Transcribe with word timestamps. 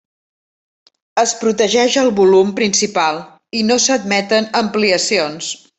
Es 1.23 1.33
protegeix 1.41 1.97
el 2.05 2.09
volum 2.21 2.51
principal, 2.61 3.23
i 3.61 3.65
no 3.71 3.81
s'admeten 3.87 4.53
ampliacions. 4.65 5.55